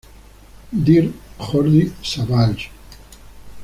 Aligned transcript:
Dir: 0.85 1.13
Jordi 1.37 1.91
Savall. 2.01 2.57